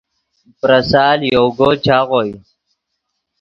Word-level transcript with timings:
پریسال 0.59 1.19
یوگو 1.33 1.69
چاغوئے 1.83 2.31